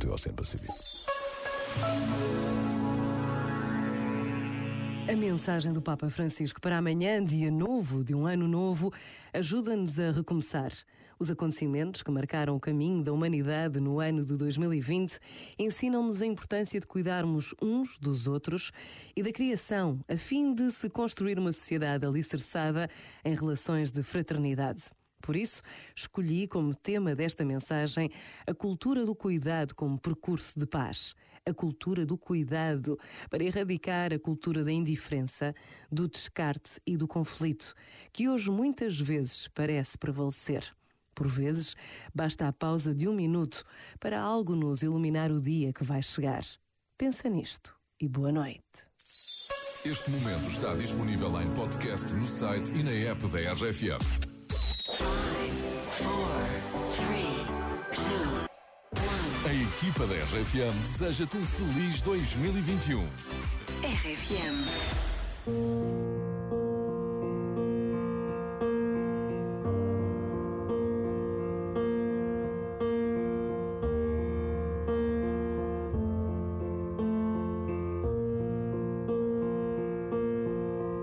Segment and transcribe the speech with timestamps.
[0.00, 0.74] teu Oceano Pacífico.
[5.06, 8.92] A mensagem do Papa Francisco para amanhã, dia novo, de um ano novo,
[9.32, 10.72] ajuda-nos a recomeçar.
[11.18, 15.18] Os acontecimentos que marcaram o caminho da humanidade no ano de 2020
[15.58, 18.72] ensinam-nos a importância de cuidarmos uns dos outros
[19.14, 22.88] e da criação, a fim de se construir uma sociedade alicerçada
[23.22, 24.90] em relações de fraternidade.
[25.20, 25.62] Por isso,
[25.94, 28.10] escolhi como tema desta mensagem
[28.46, 31.14] a cultura do cuidado como percurso de paz.
[31.46, 32.98] A cultura do cuidado
[33.30, 35.54] para erradicar a cultura da indiferença,
[35.90, 37.74] do descarte e do conflito,
[38.12, 40.64] que hoje muitas vezes parece prevalecer.
[41.14, 41.74] Por vezes,
[42.14, 43.64] basta a pausa de um minuto
[43.98, 46.42] para algo nos iluminar o dia que vai chegar.
[46.96, 48.88] Pensa nisto e boa noite.
[49.84, 54.39] Este momento está disponível em podcast no site e na app da RFM.
[59.50, 63.04] A equipa da RFM deseja-te um feliz 2021.
[63.82, 64.64] RFM.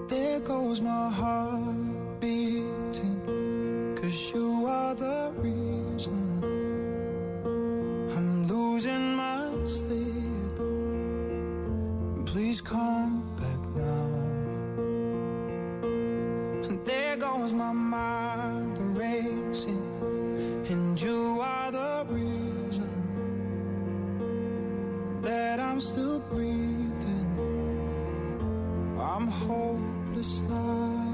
[0.07, 3.21] There goes my heart beating,
[4.01, 6.26] cause you are the reason
[12.57, 14.07] Please come back now.
[16.67, 19.83] And there goes my mind racing,
[20.67, 22.89] and you are the reason
[25.21, 27.29] that I'm still breathing.
[28.99, 31.13] I'm hopeless now.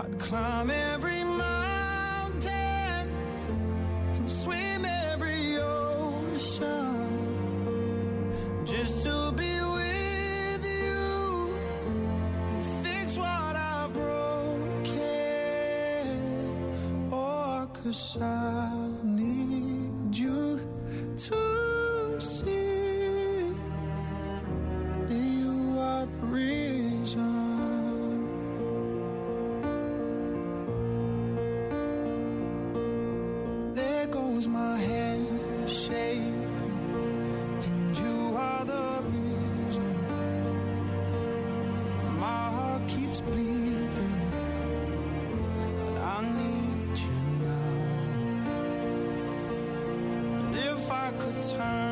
[0.00, 1.07] I'd climb every
[17.82, 18.18] 可是
[19.02, 19.57] 你。
[51.40, 51.87] Turn